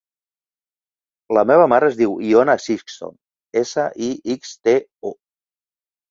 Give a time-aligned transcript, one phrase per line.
[1.37, 3.09] La meva mare es diu Iona Sixto:
[3.61, 4.75] essa, i, ics, te,
[5.11, 5.13] o.